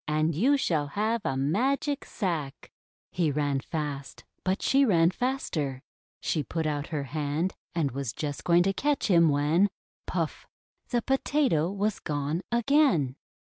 [0.07, 2.71] And you shall have a Magic Sack!''
[3.11, 5.83] He ran fast, but she ran faster.
[6.21, 9.69] She put out her hand, and was just going to catch him, when—
[10.07, 10.47] puff!
[10.89, 13.15] the Potato was gone again